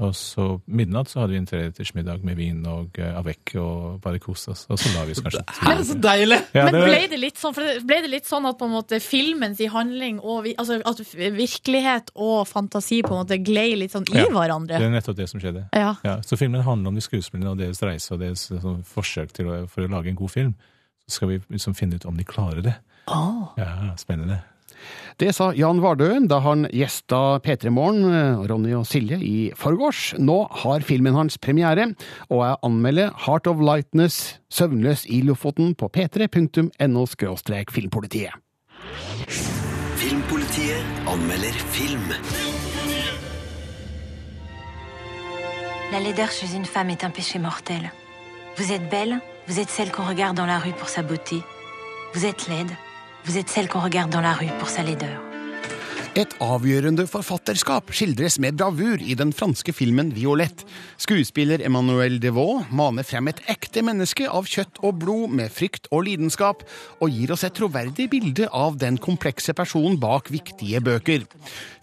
[0.00, 3.98] Og så midnatt så hadde vi en treretters middag med vin og uh, avec og
[4.00, 6.38] bare koste oss, og så la vi oss kanskje Det er så deilig!
[6.56, 8.64] Ja, Men det- ble det, litt sånn, for det- ble det litt sånn at på
[8.64, 11.02] en måte filmens i handling og vi, altså at
[11.36, 14.80] virkelighet og fantasi på en måte glei litt sånn i Ja, hverandre?
[14.80, 15.66] Det er nettopp det som skjedde.
[15.76, 15.92] Ja.
[16.24, 19.60] så filmen handler om de skuespillerne og deres reise og deres sånn, forsøk til å,
[19.68, 20.54] for å lage en god film.
[21.10, 22.76] Så skal vi liksom finne ut om de klarer det.
[23.10, 24.38] Ja, spennende.
[25.20, 30.14] Det sa Jan Vardøen da han gjesta P3 Morgen, eh, Ronny og Silje, i forgårs.
[30.16, 31.90] Nå har filmen hans premiere,
[32.30, 37.04] og jeg anmelder Heart of Lightness, Søvnløs i Lofoten, på p3.no
[37.68, 38.32] filmpolitiet.
[40.00, 42.08] Filmpolitiet anmelder film.
[45.92, 47.90] La laideur chez une femme est un péché mortel.
[48.56, 51.42] Vous êtes belle, vous êtes celle qu'on regarde dans la rue pour sa beauté.
[52.14, 52.70] Vous êtes laide,
[53.24, 55.29] vous êtes celle qu'on regarde dans la rue pour sa laideur.
[56.18, 60.64] Et avgjørende forfatterskap skildres med bravur i den franske filmen Violette.
[60.98, 66.08] Skuespiller Emmanuel Devaux maner frem et ekte menneske av kjøtt og blod med frykt og
[66.08, 66.64] lidenskap,
[66.98, 71.28] og gir oss et troverdig bilde av den komplekse personen bak viktige bøker.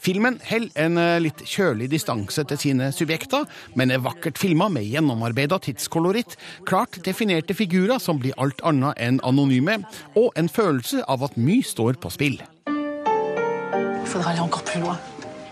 [0.03, 3.47] Filmen holder en eh, litt kjølig distanse til sine subjekter,
[3.79, 6.35] men er vakkert filma med gjennomarbeida tidskoloritt,
[6.67, 9.79] klart definerte figurer som blir alt annet enn anonyme,
[10.19, 12.39] og en følelse av at mye står på spill.
[14.07, 14.97] Il faudra aller encore plus loin.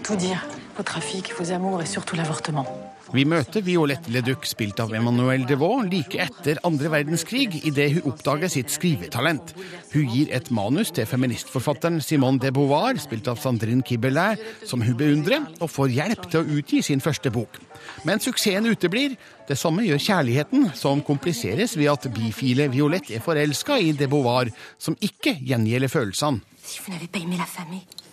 [0.02, 0.42] Tout dire.
[0.78, 2.66] Vos trafics, vos amours et surtout l'avortement.
[3.12, 8.48] Vi møter Violette Leduc, spilt av Emmanuel Devaux, like etter andre verdenskrig, idet hun oppdager
[8.54, 9.52] sitt skrivetalent.
[9.92, 14.96] Hun gir et manus til feministforfatteren Simone de Beauvoir, spilt av Sandrine Kiberlin, som hun
[15.04, 17.60] beundrer, og får hjelp til å utgi sin første bok.
[18.08, 19.20] Men suksessen uteblir.
[19.52, 24.56] Det samme gjør kjærligheten, som kompliseres ved at bifile Violette er forelska i de Beauvoir,
[24.80, 26.40] som ikke gjengjelder følelsene.
[26.64, 28.05] Si vous n'avez pas aimé la famille,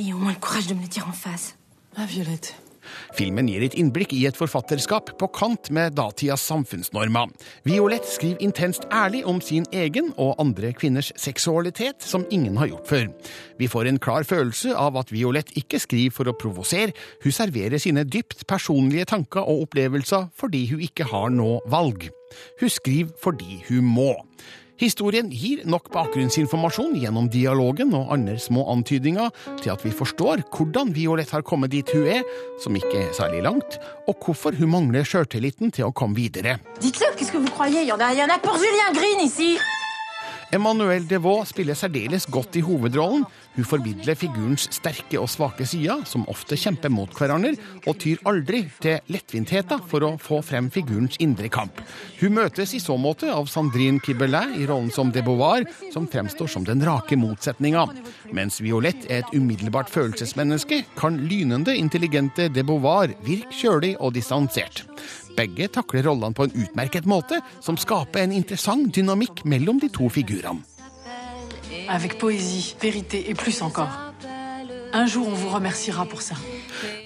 [0.00, 1.56] ayez au moins le courage de me le dire en face.
[1.96, 2.54] Ah, Violette.
[3.14, 7.28] Filmen gir et innblikk i et forfatterskap på kant med datidas samfunnsnormer.
[7.68, 12.88] Violett skriver intenst ærlig om sin egen og andre kvinners seksualitet som ingen har gjort
[12.90, 13.04] før.
[13.60, 17.82] Vi får en klar følelse av at Violett ikke skriver for å provosere, hun serverer
[17.82, 22.08] sine dypt personlige tanker og opplevelser fordi hun ikke har noe valg.
[22.62, 24.14] Hun skriver fordi hun må.
[24.80, 29.28] Historien gir nok bakgrunnsinformasjon gjennom dialogen og andre små antydninger
[29.60, 32.24] til at vi forstår hvordan Violette har kommet dit hun er,
[32.64, 33.76] som ikke er særlig langt,
[34.08, 36.56] og hvorfor hun mangler sjøltilliten til å komme videre.
[36.80, 39.58] Dites-le, qu'est-ce que vous croyez Il a, a pour Julien Green ici
[40.50, 43.22] Emmanuel Devaux spiller særdeles godt i hovedrollen.
[43.54, 47.52] Hun formidler figurens sterke og svake sider, som ofte kjemper mot hverandre,
[47.86, 51.78] og tyr aldri til lettvintheter for å få frem figurens indre kamp.
[52.18, 56.50] Hun møtes i så måte av Sandrine Kiberlin i rollen som de Beauvoir, som fremstår
[56.50, 57.86] som den rake motsetninga.
[58.34, 64.82] Mens Violette er et umiddelbart følelsesmenneske, kan lynende intelligente de Beauvoir virke kjølig og distansert.
[65.40, 70.10] Begge takler rollene på en utmerket måte, som skaper en interessant dynamikk mellom de to
[70.12, 70.60] figurene.
[71.88, 73.88] Avec poésie, vérité et plus encore.
[74.92, 76.34] Un jour, on vous remerciera pour ça.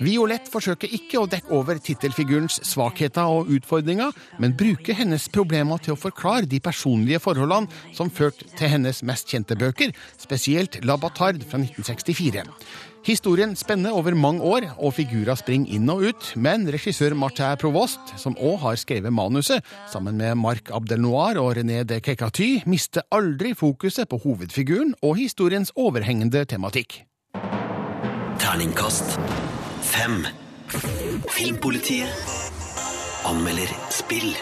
[0.01, 5.94] Violette forsøker ikke å dekke over tittelfigurens svakheter og utfordringer, men bruker hennes problemer til
[5.94, 11.44] å forklare de personlige forholdene som førte til hennes mest kjente bøker, spesielt La Batard
[11.44, 12.49] fra 1964.
[13.05, 18.14] Historien spenner over mange år, og figurer springer inn og ut, men regissør Martin Provost,
[18.17, 19.61] som òg har skrevet manuset,
[19.93, 25.75] sammen med Marc Abdelnoir og René de Kekaty, mister aldri fokuset på hovedfiguren og historiens
[25.77, 27.03] overhengende tematikk.
[28.40, 29.19] Terningkast
[29.85, 30.25] fem.
[31.29, 32.09] Filmpolitiet
[33.29, 34.33] anmelder spill.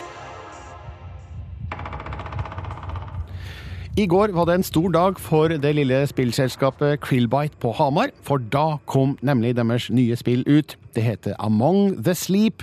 [3.92, 8.40] I går var det en stor dag for det lille spillselskapet Krillbite på Hamar, for
[8.40, 10.78] da kom nemlig deres nye spill ut.
[10.92, 12.62] Det heter Among the Sleep.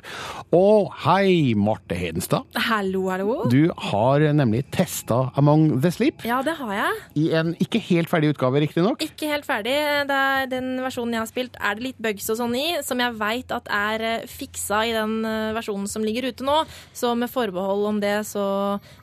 [0.54, 2.46] Og hei, Marte Hedenstad.
[2.68, 3.38] Hallo, hallo.
[3.50, 7.00] Du har nemlig testa Among the Sleep Ja, det har jeg.
[7.18, 9.02] i en ikke helt ferdig utgave, riktignok.
[9.02, 9.74] Ikke helt ferdig.
[9.74, 13.18] Er den versjonen jeg har spilt, er det litt bugs og sånn i, som jeg
[13.18, 16.60] veit at er eh, fiksa i den eh, versjonen som ligger ute nå.
[16.94, 18.46] Så med forbehold om det, så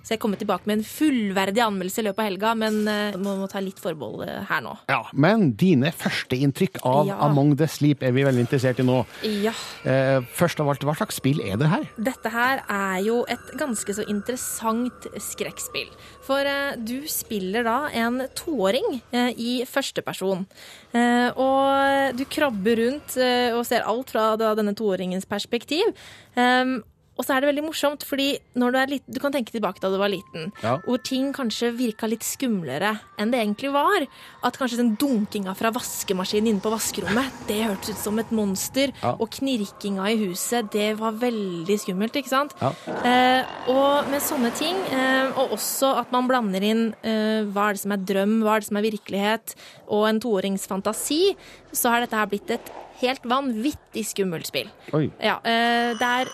[0.02, 3.34] skal jeg komme tilbake med en fullverdig anmeldelse i løpet av helga, men eh, må,
[3.42, 4.76] må ta litt forbehold eh, her nå.
[4.92, 7.18] Ja, Men dine første inntrykk av Ja.
[7.26, 9.02] Among the Sleep er vi veldig interessert i nå.
[9.24, 9.52] Ja.
[9.88, 11.86] Eh, først av alt, hva slags spill er det her?
[11.96, 15.88] Dette her er jo et ganske så interessant skrekkspill.
[16.26, 20.44] For eh, du spiller da en toåring eh, i førsteperson.
[20.92, 23.16] Eh, og du krabber rundt
[23.56, 25.94] og ser alt fra da, denne toåringens perspektiv.
[27.16, 28.26] Og så er det veldig morsomt, fordi
[28.60, 30.76] når du er liten, du kan tenke tilbake da du var liten, Ja.
[30.84, 34.04] hvor ting kanskje virka litt skumlere enn det egentlig var.
[34.44, 38.92] At kanskje den dunkinga fra vaskemaskinen inne på vaskerommet, det hørtes ut som et monster.
[39.02, 39.14] Ja.
[39.18, 42.52] Og knirkinga i huset, det var veldig skummelt, ikke sant?
[42.60, 42.72] Ja.
[42.86, 47.72] Eh, og med sånne ting, eh, og også at man blander inn eh, hva er
[47.78, 49.54] det som er drøm, hva er det som er virkelighet,
[49.88, 51.34] og en toårings fantasi,
[51.72, 54.68] så har dette her blitt et helt vanvittig skummelt spill.
[54.96, 55.10] Oi.
[55.20, 56.30] Ja, eh, det er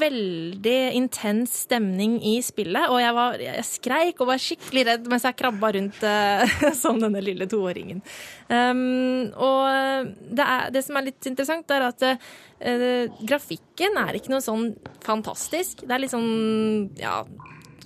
[0.00, 5.26] veldig intens stemning i spillet, og jeg, var, jeg skreik og var skikkelig redd mens
[5.28, 8.02] jeg krabba rundt uh, som denne lille toåringen.
[8.48, 14.34] Um, og det, er, det som er litt interessant, er at uh, grafikken er ikke
[14.34, 14.70] noe sånn
[15.04, 15.84] fantastisk.
[15.84, 17.22] Det er litt sånn, ja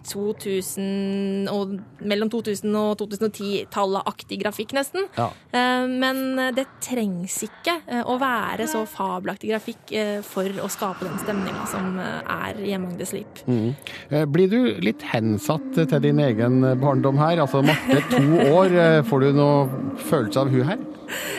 [0.08, 1.76] 2000 og
[2.08, 5.06] mellom 2000 og 2010-tallet-aktig grafikk, nesten.
[5.18, 5.28] Ja.
[5.52, 6.22] Eh, Men
[6.56, 11.66] det trengs ikke eh, å være så fabelaktig grafikk eh, for å skape den stemninga
[11.70, 13.42] som er i Among the Sleep.
[13.48, 13.72] Mm.
[14.32, 17.42] Blir du litt hensatt til din egen barndom her?
[17.44, 18.76] Altså Marte, to år.
[19.08, 20.86] Får du noe følelse av hun her?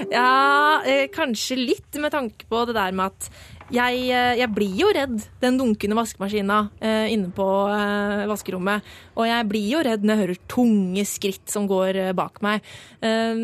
[0.09, 0.81] Ja,
[1.13, 3.29] kanskje litt med tanke på det der med at
[3.73, 8.85] jeg, eh, jeg blir jo redd den dunkende vaskemaskina uh, inne på uh, vaskerommet.
[9.19, 12.65] Og jeg blir jo redd når jeg hører tunge skritt som går uh, bak meg.
[12.99, 13.37] Eh,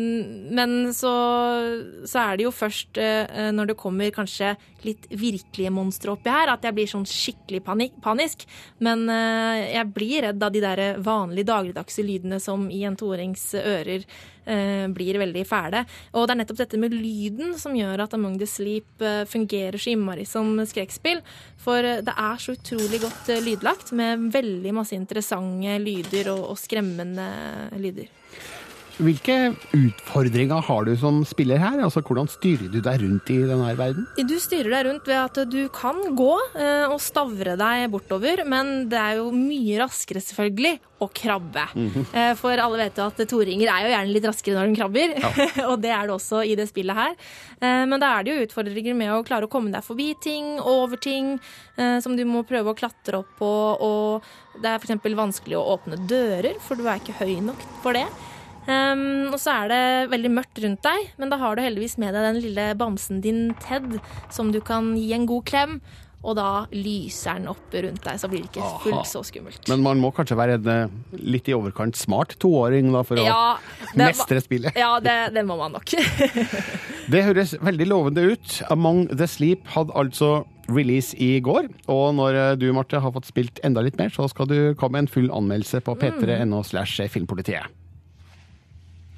[0.56, 1.14] men så,
[2.08, 2.98] så er det jo først
[3.56, 4.52] når det kommer kanskje
[4.86, 8.44] litt virkelige monstre oppi her, at jeg blir sånn skikkelig panik, panisk.
[8.84, 14.06] Men jeg blir redd av de der vanlige dagligdagse lydene som i en toårings ører
[14.94, 15.82] blir veldig fæle.
[16.14, 19.78] Og det er nettopp dette med lyden som gjør at Among the Sleep eh, fungerer
[19.80, 21.22] så innmari som skrekkspill.
[21.62, 26.52] For eh, det er så utrolig godt eh, lydlagt, med veldig masse interessante lyder og,
[26.52, 27.26] og skremmende
[27.80, 28.10] lyder.
[28.96, 29.34] Hvilke
[29.76, 31.82] utfordringer har du som spiller her?
[31.84, 34.06] Altså, Hvordan styrer du deg rundt i denne verden?
[34.24, 38.86] Du styrer deg rundt ved at du kan gå eh, og stavre deg bortover, men
[38.88, 41.66] det er jo mye raskere, selvfølgelig, å krabbe.
[41.76, 42.06] Mhm.
[42.16, 45.12] Eh, For alle vet jo at toringer er jo gjerne litt raskere når de krabber,
[45.70, 47.12] og det er det også i det spillet her.
[47.60, 50.54] Eh, Men da er det jo utfordringer med å klare å komme deg forbi ting,
[50.64, 51.34] over ting,
[51.76, 54.24] eh, som du må prøve å klatre opp på, og
[54.62, 54.96] det er f.eks.
[55.20, 58.06] vanskelig å åpne dører, for du er ikke høy nok for det.
[58.66, 62.16] Um, og så er det veldig mørkt rundt deg, men da har du heldigvis med
[62.16, 64.00] deg den lille bamsen din Ted,
[64.34, 65.78] som du kan gi en god klem,
[66.26, 69.68] og da lyser den opp rundt deg, så blir det ikke fullt så skummelt.
[69.70, 73.54] Men man må kanskje være en eh, litt i overkant smart toåring da, for Ja,
[73.60, 74.74] å mestre spillet?
[74.78, 75.94] Ja, det, det må man nok.
[77.06, 78.56] Det høres veldig lovende ut.
[78.74, 81.68] Among the Sleep hadde altså release i går.
[81.86, 84.96] Og når eh, du, Marte, har fått spilt enda litt mer, så skal du komme
[84.96, 87.70] med en full anmeldelse på p3.no slash filmpolitiet.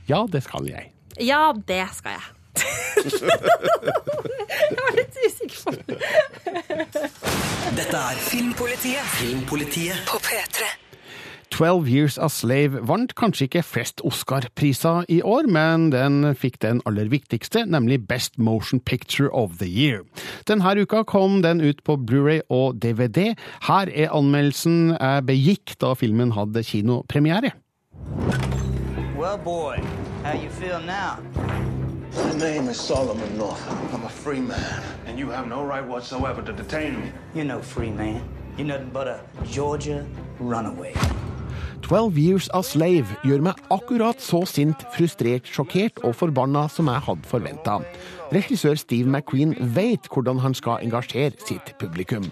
[0.08, 0.90] Ja, det skal jeg.
[1.20, 2.26] ja, det skal jeg.
[4.72, 5.98] jeg var litt usikker på det.
[7.76, 9.04] Dette er Filmpolitiet.
[9.20, 10.70] Filmpolitiet på P3.
[11.50, 16.82] 12 Years a Slave vant kanskje ikke flest Oscar-priser i år, men den fikk den
[16.88, 20.04] aller viktigste, nemlig Best Motion Picture of the Year.
[20.48, 23.34] Denne uka kom den ut på Blu-ray og DVD.
[23.68, 27.56] Her er anmeldelsen jeg begikk da filmen hadde kinopremiere.
[29.18, 29.82] Well, boy,
[30.22, 31.18] how you feel now?
[32.14, 33.92] My name is Solomon Northup.
[33.92, 37.10] I'm a free man, and you have no right whatsoever to detain me.
[37.34, 38.22] You're no free man.
[38.56, 40.06] You're nothing but a Georgia
[40.38, 40.94] runaway.
[41.82, 47.02] 12 Years a Slave gjør meg akkurat så sint, frustrert, sjokkert og forbanna som jeg
[47.08, 47.80] hadde forventa.
[48.32, 52.26] Regissør Steve McQueen vet hvordan han skal engasjere sitt publikum.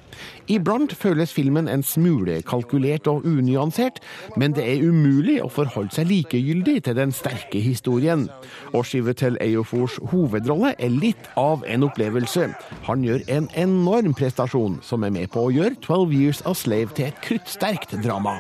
[0.53, 4.03] Iblant føles filmen en smule kalkulert og unyansert,
[4.37, 8.27] men det er umulig å forholde seg likegyldig til den sterke historien.
[8.77, 8.85] Og
[9.17, 12.51] til Ejofors hovedrolle er litt av en opplevelse.
[12.91, 16.93] Han gjør en enorm prestasjon, som er med på å gjøre 12 Years a Slave
[16.95, 18.39] til et kruttsterkt drama.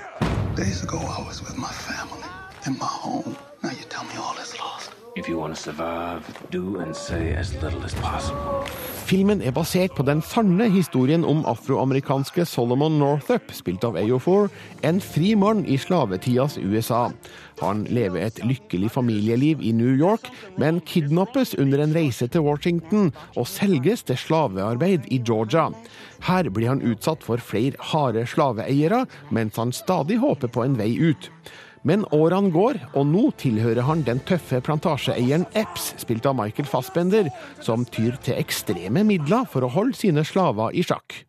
[0.57, 2.28] Days ago, I was with my family
[2.66, 3.36] in my home.
[3.62, 4.76] Now you tell me all is lost.
[5.16, 8.66] If you want to survive, do and say as little as possible.
[9.06, 14.50] Filmen er basert på den sanne historien om afroamerikanske Solomon Northup, spilt av Eofor,
[14.84, 17.06] en fri mann i slavetidas USA.
[17.62, 20.28] Han lever et lykkelig familieliv i New York,
[20.60, 25.70] men kidnappes under en reise til Washington og selges til slavearbeid i Georgia.
[26.28, 30.92] Her blir han utsatt for flere harde slaveeiere, mens han stadig håper på en vei
[31.00, 31.30] ut.
[31.87, 37.30] Men årene går, og nå tilhører han den tøffe plantasjeeieren Epps, spilt av Michael Fassbender,
[37.62, 41.22] som tyr til ekstreme midler for å holde sine slaver i sjakk.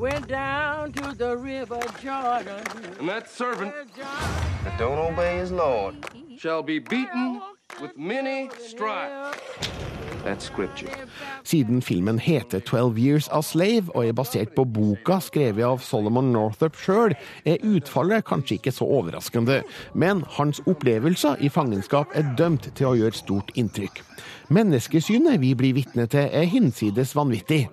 [0.00, 2.64] Went down to the river Jordan.
[2.98, 3.74] And that servant
[4.64, 5.96] that don't obey his Lord
[6.38, 7.42] shall be beaten
[7.82, 9.36] with many stripes.
[11.44, 16.32] Siden filmen heter 12 Years a Slave og er basert på boka skrevet av Solomon
[16.34, 17.14] Northup sjøl,
[17.44, 19.62] er utfallet kanskje ikke så overraskende,
[19.94, 24.02] men hans opplevelser i fangenskap er dømt til å gjøre stort inntrykk.
[24.50, 27.68] Menneskesynet vi blir vitne til, er hinsides vanvittig.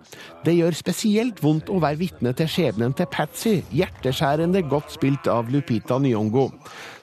[0.45, 5.49] Det gjør spesielt vondt å være vitne til skjebnen til Patsy, hjerteskjærende godt spilt av
[5.49, 6.51] Lupita Nyong'o.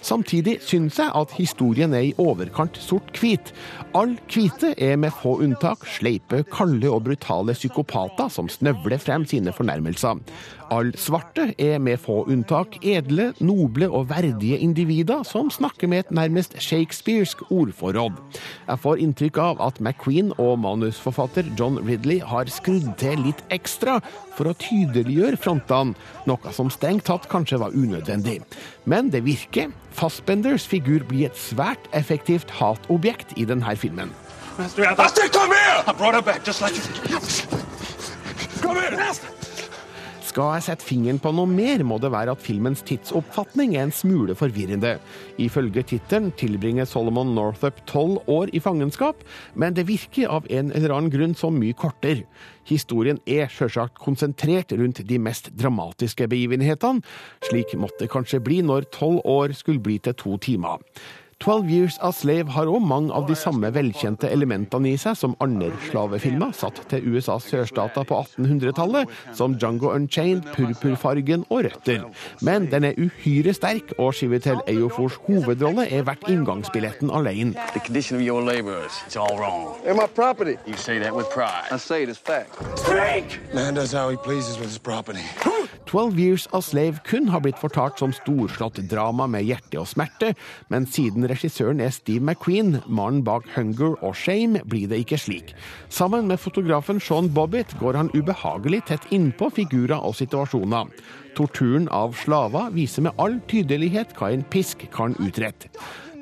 [0.04, 3.54] Samtidig syns jeg at historien er i overkant sort-hvit.
[3.96, 9.54] All hvite er med få unntak sleipe, kalde og brutale psykopater som snøvler frem sine
[9.56, 10.20] fornærmelser.
[10.74, 16.12] All svarte er med få unntak edle, noble og verdige individer som snakker med et
[16.18, 18.16] nærmest shakespearsk ordforråd.
[18.68, 24.00] Jeg får inntrykk av at McQueen og manusforfatter John Ridley har skrudd til litt ekstra
[24.34, 25.94] for å tydeliggjøre frontene,
[26.28, 28.40] noe som strengt tatt kanskje var unødvendig.
[28.84, 29.72] Men det virker.
[29.94, 34.12] Fassbenders figur blir et svært effektivt hatobjekt i denne filmen.
[34.58, 35.82] Master, Master, come here!
[35.86, 36.22] I brought her
[40.34, 43.92] Skal jeg sette fingeren på noe mer, må det være at filmens tidsoppfatning er en
[43.94, 44.96] smule forvirrende.
[45.38, 49.22] Ifølge tittelen tilbringer Solomon Northup tolv år i fangenskap,
[49.54, 52.26] men det virker av en eller annen grunn så mye kortere.
[52.66, 57.06] Historien er sjølsagt konsentrert rundt de mest dramatiske begivenhetene.
[57.46, 60.82] Slik måtte det kanskje bli når tolv år skulle bli til to timer.
[61.40, 65.36] 12 Years a Slave har òg mange av de samme velkjente elementene i seg som
[65.44, 72.04] andre slavefilmer satt til USAs sørstater på 1800-tallet, som 'Jungo Unchained, Purpurfargen og Røtter.
[72.40, 77.54] Men den er uhyre sterk, og Chivetel Ejofors hovedrolle er verdt inngangsbilletten alene.
[77.72, 79.76] The condition of your laborers, it's all wrong.
[79.84, 80.56] They're my property.
[80.66, 81.68] You say that with pride.
[81.70, 82.58] I say it as fact.
[83.54, 85.24] Man does how he pleases with his property.
[85.94, 90.32] 'Twelve Years a Slave' kun har blitt fortalt som storslått drama med hjerte og smerte,
[90.66, 95.54] men siden regissøren er Steve McQueen, mannen bak 'Hunger' og 'Shame', blir det ikke slik.
[95.88, 100.90] Sammen med fotografen Sean Bobbitt går han ubehagelig tett innpå figurer og situasjoner.
[101.36, 105.70] Torturen av slaver viser med all tydelighet hva en pisk kan utrette.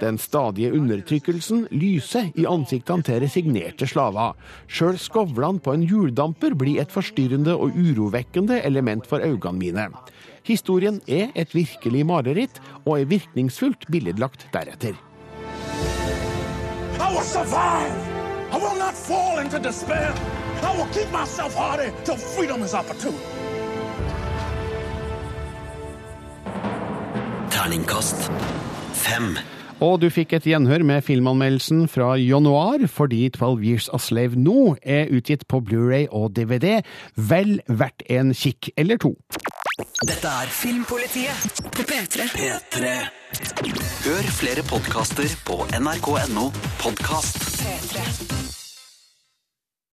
[0.02, 4.34] Den stadige undertrykkelsen lyser i ansiktene til resignerte slaver.
[4.66, 9.86] Sjøl skovlene på en hjuldamper blir et forstyrrende og urovekkende element for øynene mine.
[10.42, 14.98] Historien er et virkelig mareritt, og er virkningsfullt billedlagt deretter.
[16.98, 17.94] I will survive.
[18.50, 20.10] I will not fall into despair.
[20.66, 23.18] I will keep myself hardy till freedom is opportune.
[27.50, 28.30] Terningkast
[28.92, 29.38] fem.
[29.82, 34.76] Og du fikk et gjenhør med filmanmeldelsen fra januar, fordi 12 Years a Slave nå
[34.82, 36.84] er utgitt på Blu-ray og DVD.
[37.16, 39.16] Vel verdt en kikk eller to.
[40.06, 42.28] Dette er Filmpolitiet på P3.
[42.36, 42.94] P3.
[44.06, 46.50] Hør flere podkaster på nrk.no
[46.82, 47.42] podkast.
[47.62, 48.41] P3.